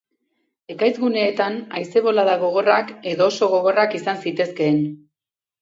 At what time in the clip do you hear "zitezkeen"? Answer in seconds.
4.25-4.85